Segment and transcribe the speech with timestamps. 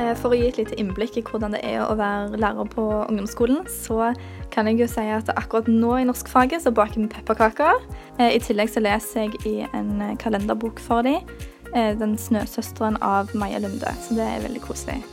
[0.00, 2.86] Eh, for å gi et lite innblikk i hvordan det er å være lærer på
[3.04, 4.12] ungdomsskolen, så
[4.54, 7.82] kan jeg jo si at akkurat nå i norskfaget så baker vi pepperkaker.
[8.18, 11.20] Eh, I tillegg så leser jeg i en eh, kalenderbok for dem,
[11.70, 13.92] 'Den snøsøsteren' av Maja Lunde.
[14.02, 15.04] Så det er veldig koselig.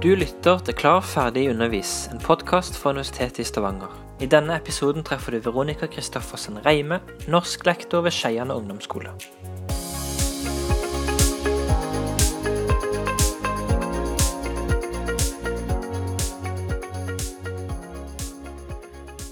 [0.00, 3.90] Du lytter til Klar, ferdig, undervis, en podkast fra Universitetet i Stavanger.
[4.20, 9.10] I denne episoden treffer du Veronica Christoffersen Reime, norsklektor ved Skeiane ungdomsskole.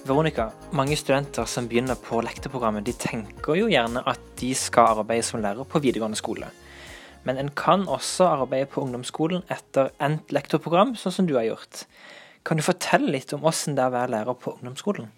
[0.09, 5.27] Veronica, mange studenter som begynner på lektorprogrammet, de tenker jo gjerne at de skal arbeide
[5.27, 6.49] som lærer på videregående skole.
[7.29, 11.83] Men en kan også arbeide på ungdomsskolen etter endt lektorprogram, sånn som du har gjort.
[12.41, 15.11] Kan du fortelle litt om hvordan det er å være lærer på ungdomsskolen?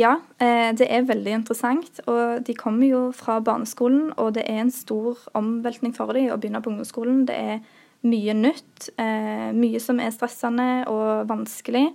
[0.00, 2.00] Ja, eh, det er veldig interessant.
[2.08, 6.40] Og de kommer jo fra barneskolen, og det er en stor omveltning for dem å
[6.40, 7.26] begynne på ungdomsskolen.
[7.28, 7.60] Det er
[8.08, 11.90] mye nytt, eh, mye som er stressende og vanskelig.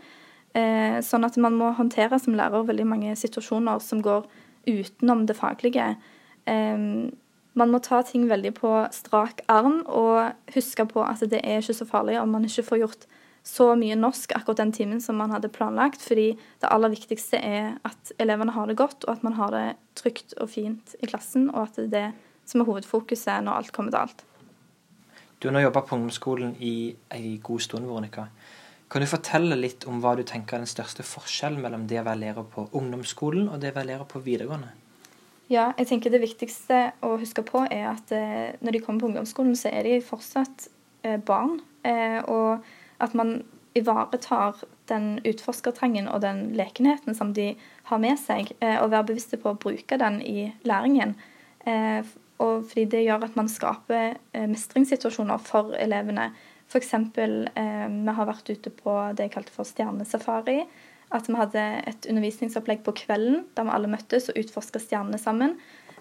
[0.57, 4.25] Eh, sånn at man må håndtere som lærer veldig mange situasjoner som går
[4.69, 5.91] utenom det faglige.
[6.49, 6.85] Eh,
[7.59, 11.79] man må ta ting veldig på strak arm og huske på at det er ikke
[11.81, 13.09] så farlig om man ikke får gjort
[13.49, 17.77] så mye norsk akkurat den timen som man hadde planlagt, fordi det aller viktigste er
[17.87, 21.47] at elevene har det godt, og at man har det trygt og fint i klassen,
[21.49, 24.25] og at det er det som er hovedfokuset når alt kommer til alt.
[25.39, 26.73] Du har nå jobba på ungdomsskolen i
[27.15, 28.27] ei god stund, Veronica.
[28.89, 32.05] Kan du fortelle litt om hva du tenker er den største forskjellen mellom det å
[32.07, 34.71] være lærer på ungdomsskolen og det å være lærer på videregående?
[35.49, 39.11] Ja, jeg tenker Det viktigste å huske på er at eh, når de kommer på
[39.11, 40.67] ungdomsskolen, så er de fortsatt
[41.05, 41.59] eh, barn.
[41.85, 42.65] Eh, og
[43.01, 43.39] at man
[43.77, 47.51] ivaretar den utforskertrangen og den lekenheten som de
[47.89, 51.15] har med seg, eh, og være bevisste på å bruke den i læringen.
[51.65, 52.01] Eh,
[52.39, 56.29] og fordi det gjør at man skaper eh, mestringssituasjoner for elevene
[56.69, 56.93] F.eks.
[56.93, 60.61] Eh, vi har vært ute på det jeg kalte for stjernesafari.
[61.09, 65.55] At vi hadde et undervisningsopplegg på kvelden der vi alle møttes og utforska stjernene sammen.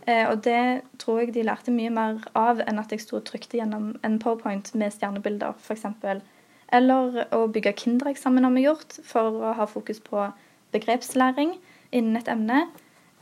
[0.04, 3.26] Eh, og det tror jeg de lærte mye mer av enn at jeg sto og
[3.28, 5.88] trykte gjennom en powerpoint med stjernebilder, f.eks.
[6.76, 10.28] Eller å bygge Kinderegg-sammen har vi gjort, for å ha fokus på
[10.76, 11.56] begrepslæring
[11.96, 12.66] innen et emne.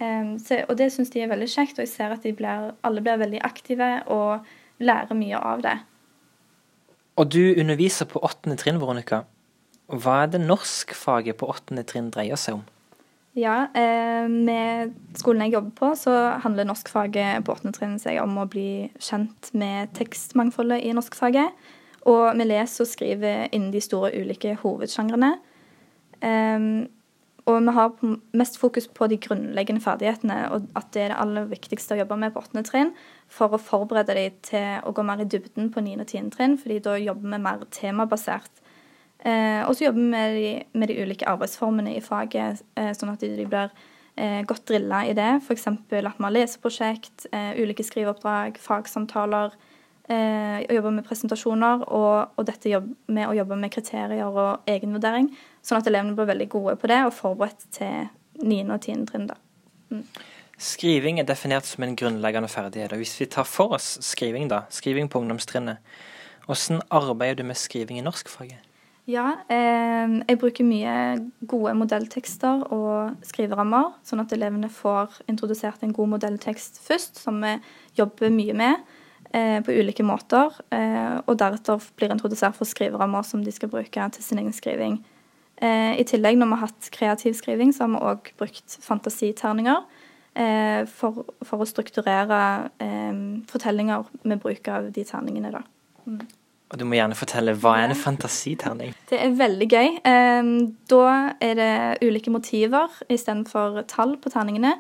[0.03, 3.03] Eh, så, og det syns de er veldig kjekt, og jeg ser at blir, alle
[3.07, 4.47] blir veldig aktive og
[4.83, 5.79] lærer mye av det.
[7.17, 9.25] Og du underviser på åttende trinn, Veronica.
[9.87, 12.65] Hva er det norskfaget på åttende trinn dreier seg om?
[13.37, 18.39] Ja, eh, med skolen jeg jobber på, så handler norskfaget på åttende trinn seg om
[18.41, 21.53] å bli kjent med tekstmangfoldet i norskfaget.
[22.09, 25.35] Og vi leser og skriver innen de store ulike hovedsjangrene.
[26.25, 26.69] Eh,
[27.47, 27.93] og vi har
[28.35, 32.19] mest fokus på de grunnleggende ferdighetene, og at det er det aller viktigste å jobbe
[32.19, 32.91] med på åttende trinn
[33.31, 36.01] for å forberede dem til å gå mer i dybden på 9.
[36.03, 36.33] og 10.
[36.35, 38.51] trinn, fordi da jobber vi mer temabasert.
[39.23, 43.15] Eh, og så jobber vi med de, med de, ulike arbeidsformene i faget, eh, sånn
[43.15, 43.71] at de, blir
[44.19, 45.31] eh, godt drilla i det.
[45.39, 45.71] F.eks.
[45.71, 49.55] at vi har leseprosjekt, eh, ulike skriveoppdrag, fagsamtaler.
[50.07, 55.33] Eh, jobber med presentasjoner, og, og dette jobb, med å jobbe med kriterier og egenvurdering.
[55.67, 58.07] Sånn at elevene blir veldig gode på det og forberedt til
[58.39, 58.61] 9.
[58.71, 59.07] og 10.
[59.11, 59.27] trinn.
[59.33, 59.39] da.
[59.91, 60.05] Mm.
[60.57, 62.93] Skriving er definert som en grunnleggende ferdighet.
[62.95, 65.83] og Hvis vi tar for oss skriving, da, skriving på ungdomstrinnet,
[66.47, 68.63] hvordan arbeider du med skriving i norskfaget?
[69.07, 70.93] Ja, eh, jeg bruker mye
[71.47, 77.53] gode modelltekster og skriverammer, sånn at elevene får introdusert en god modelltekst først, som vi
[77.99, 78.81] jobber mye med
[79.31, 80.57] eh, på ulike måter.
[80.75, 84.99] Eh, og deretter blir introdusert for skriverammer som de skal bruke til sin egen skriving.
[85.57, 89.85] Eh, I tillegg, når vi har hatt kreativ skriving, så har vi òg brukt fantasiterninger.
[90.37, 92.41] Eh, for, for, å strukturere
[92.83, 95.63] eh, fortellinger med bruk av de terningene, da.
[96.05, 96.21] Mm.
[96.67, 98.91] Og du må gjerne fortelle hva er en fantasiterning?
[99.07, 100.01] Det er veldig gøy.
[100.91, 101.03] Da
[101.39, 104.73] er det ulike motiver istedenfor tall på terningene.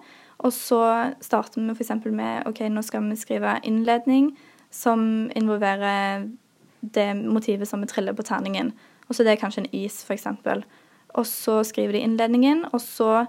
[0.42, 0.80] Og så
[1.22, 1.92] starter vi f.eks.
[2.10, 4.32] med OK, nå skal vi skrive innledning
[4.74, 6.26] som involverer
[6.80, 8.74] det motivet som vi triller på terningen.
[9.06, 10.26] Og så det er kanskje en is, f.eks.
[11.16, 13.26] Og så skriver de innledningen, og så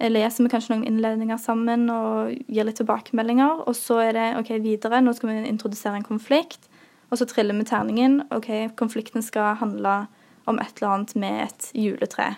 [0.00, 3.64] leser vi kanskje noen innledninger sammen og gir litt tilbakemeldinger.
[3.68, 6.70] Og så er det OK, videre, nå skal vi introdusere en konflikt.
[7.10, 8.20] Og så triller vi terningen.
[8.34, 8.50] OK,
[8.80, 10.04] konflikten skal handle
[10.48, 12.32] om et eller annet med et juletre,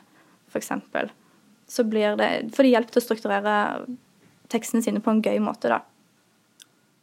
[0.52, 0.72] f.eks.
[1.72, 3.56] Så blir det For det hjelper til å strukturere
[4.52, 5.80] tekstene sine på en gøy måte, da.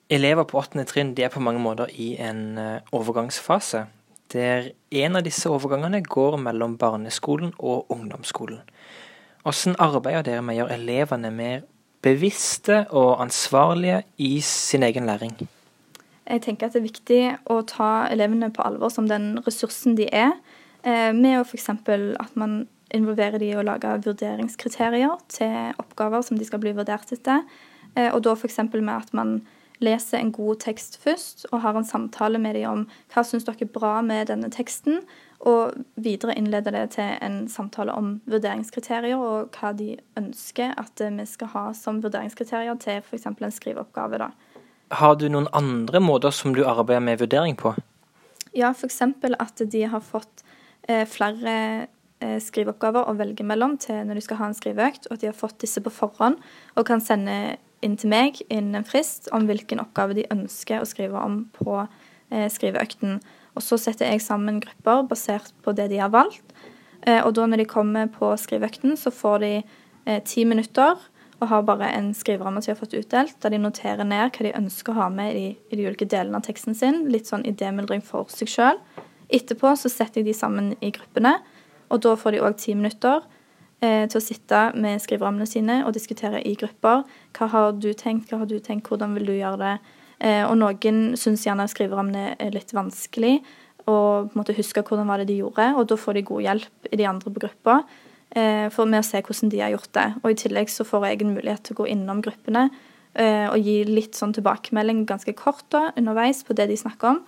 [0.09, 3.85] Elever på åttende trinn de er på mange måter i en eh, overgangsfase
[4.33, 8.61] der en av disse overgangene går mellom barneskolen og ungdomsskolen.
[9.43, 11.61] Hvordan arbeider dere med å gjøre elevene mer
[12.03, 15.35] bevisste og ansvarlige i sin egen læring?
[16.29, 20.05] Jeg tenker at det er viktig å ta elevene på alvor som den ressursen de
[20.13, 20.35] er,
[20.83, 21.69] eh, med å f.eks.
[21.69, 27.11] at man involverer de i å lage vurderingskriterier til oppgaver som de skal bli vurdert
[27.11, 27.41] etter.
[27.95, 28.59] Eh, og da f.eks.
[28.73, 29.41] med at man
[29.83, 33.65] leser en god tekst først og har en samtale med dem om hva syns dere
[33.65, 35.01] er bra med denne teksten,
[35.39, 41.27] og videre innleder det til en samtale om vurderingskriterier og hva de ønsker at vi
[41.29, 43.29] skal ha som vurderingskriterier til f.eks.
[43.29, 44.19] en skriveoppgave.
[44.19, 44.31] da.
[44.91, 47.71] Har du noen andre måter som du arbeider med vurdering på?
[48.51, 49.01] Ja, f.eks.
[49.01, 50.43] at de har fått
[50.89, 51.87] eh, flere
[52.19, 55.31] eh, skriveoppgaver å velge mellom til når de skal ha en skriveøkt, og at de
[55.31, 56.39] har fått disse på forhånd
[56.75, 57.55] og kan sende
[57.85, 61.75] inn til meg innen en frist om hvilken oppgave de ønsker å skrive om på
[61.81, 63.19] eh, skriveøkten.
[63.57, 66.53] Og så setter jeg sammen grupper basert på det de har valgt.
[67.07, 70.99] Eh, og da når de kommer på skriveøkten, så får de eh, ti minutter
[71.39, 74.43] og har bare en skriveramme som de har fått utdelt, der de noterer ned hva
[74.43, 77.05] de ønsker å ha med i, i de ulike delene av teksten sin.
[77.11, 78.81] Litt sånn idémyldring for seg sjøl.
[79.31, 81.37] Etterpå så setter jeg de sammen i gruppene,
[81.89, 83.23] og da får de òg ti minutter
[83.79, 87.05] til å sitte med skriverammene sine og diskutere i grupper.
[87.37, 89.75] Hva har du tenkt, hva har du tenkt, hvordan vil du gjøre det?
[90.19, 93.39] Eh, og noen syns gjerne skriverammene er litt vanskelig
[93.89, 95.71] og måte huske hvordan var det de gjorde.
[95.79, 97.79] Og da får de god hjelp i de andre på gruppa
[98.35, 100.07] eh, for med å se hvordan de har gjort det.
[100.21, 102.67] Og i tillegg så får jeg en mulighet til å gå innom gruppene
[103.15, 107.23] eh, og gi litt sånn tilbakemelding ganske kort da, underveis på det de snakker om.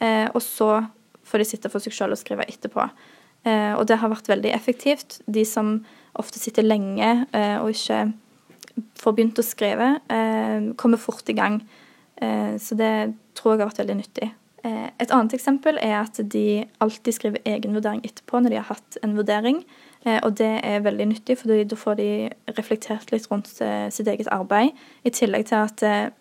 [0.00, 0.78] Og så
[1.28, 2.86] får de sitte for seg sjøl og skrive etterpå.
[3.48, 5.14] Og det har vært veldig effektivt.
[5.24, 5.78] De som
[6.20, 7.08] ofte sitter lenge
[7.62, 8.02] og ikke
[9.00, 9.88] får begynt å skrive,
[10.76, 11.56] kommer fort i gang.
[12.20, 14.30] Eh, så det tror jeg har vært veldig nyttig.
[14.64, 18.68] Eh, et annet eksempel er at de alltid skriver egen vurdering etterpå når de har
[18.68, 19.62] hatt en vurdering.
[20.04, 22.10] Eh, og det er veldig nyttig, for da får de
[22.58, 24.76] reflektert litt rundt sitt eget arbeid.
[25.04, 26.16] I tillegg til at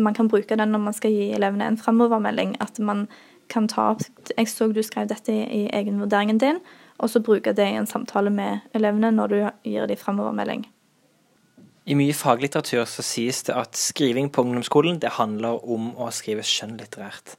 [0.00, 2.54] man kan bruke den når man skal gi elevene en framovermelding.
[2.62, 3.08] At man
[3.50, 4.02] kan ta opp
[4.36, 6.60] 'Jeg så du skrev dette i egenvurderingen din',
[6.98, 10.66] og så bruke det i en samtale med elevene når du gir dem framovermelding.
[11.86, 16.44] I mye faglitteratur så sies det at skriving på ungdomsskolen det handler om å skrive
[16.46, 17.36] skjønnlitterært.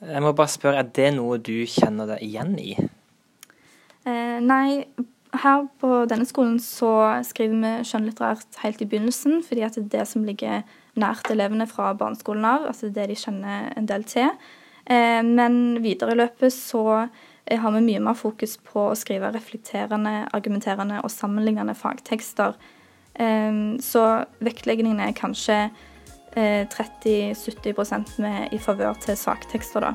[0.00, 2.76] Jeg må bare spørre, Er det noe du kjenner deg igjen i?
[4.06, 4.84] Eh, nei,
[5.42, 9.92] her på denne skolen så skriver vi skjønnlitterært helt i begynnelsen, fordi at det er
[9.98, 10.62] det som ligger
[11.00, 12.66] nært elevene fra barneskolen av.
[12.66, 14.30] altså det de kjenner en del til.
[14.86, 19.32] Eh, men videre i løpet så eh, har vi mye mer fokus på å skrive
[19.34, 22.56] reflekterende, argumenterende og sammenlignende fagtekster
[23.14, 25.68] Ehm, så vektleggingen er kanskje
[26.34, 29.92] 30-70 eh, med i favør til saktekster, da.